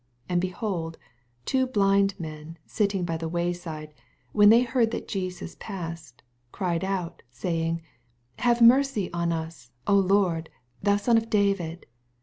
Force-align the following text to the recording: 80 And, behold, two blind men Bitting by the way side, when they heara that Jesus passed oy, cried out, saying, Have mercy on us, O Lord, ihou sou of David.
80 0.29 0.33
And, 0.33 0.41
behold, 0.41 0.97
two 1.45 1.67
blind 1.67 2.19
men 2.19 2.57
Bitting 2.75 3.05
by 3.05 3.17
the 3.17 3.29
way 3.29 3.53
side, 3.53 3.93
when 4.31 4.49
they 4.49 4.65
heara 4.65 4.89
that 4.89 5.07
Jesus 5.07 5.55
passed 5.59 6.23
oy, 6.25 6.49
cried 6.51 6.83
out, 6.83 7.21
saying, 7.29 7.83
Have 8.39 8.63
mercy 8.63 9.13
on 9.13 9.31
us, 9.31 9.69
O 9.85 9.93
Lord, 9.93 10.49
ihou 10.83 10.99
sou 10.99 11.11
of 11.17 11.29
David. 11.29 11.85